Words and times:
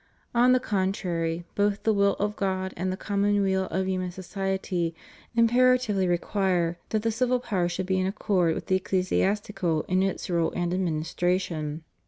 On 0.33 0.51
the 0.51 0.59
contrary, 0.59 1.45
both 1.53 1.83
the 1.83 1.93
will 1.93 2.15
of 2.15 2.35
God 2.35 2.73
and 2.75 2.91
the 2.91 2.97
common 2.97 3.39
weal 3.43 3.65
of 3.67 3.87
human 3.87 4.09
society 4.09 4.95
imperatively 5.35 6.07
require 6.07 6.79
that 6.89 7.03
the 7.03 7.11
civil 7.11 7.39
power 7.39 7.69
should 7.69 7.85
be 7.85 7.99
in 7.99 8.07
accord 8.07 8.55
with 8.55 8.65
the 8.65 8.79
ecclesi 8.79 9.19
astical 9.19 9.85
in 9.87 10.01
its 10.01 10.27
rule 10.27 10.51
and 10.55 10.73
administration. 10.73 11.83